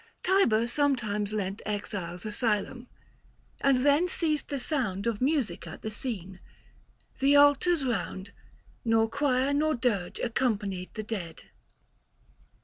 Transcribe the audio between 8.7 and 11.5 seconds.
Nor choir nor dirge accompanied the dead.